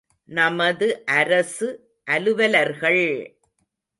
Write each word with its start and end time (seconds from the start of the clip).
நமது 0.29 0.87
அரசு 1.15 1.67
அலுவலர்கள்! 2.07 3.03